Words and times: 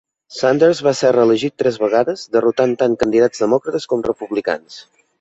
Sanders 0.35 0.79
va 0.87 0.93
ser 0.99 1.11
reelegit 1.17 1.55
tres 1.63 1.77
vegades, 1.83 2.25
derrotant 2.39 2.75
tant 2.83 2.99
candidats 3.07 3.47
Demòcrates 3.47 3.91
com 3.93 4.07
Republicans. 4.13 4.85